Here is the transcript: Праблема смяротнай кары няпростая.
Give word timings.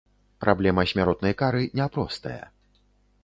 Праблема 0.43 0.85
смяротнай 0.91 1.33
кары 1.43 1.63
няпростая. 1.79 2.43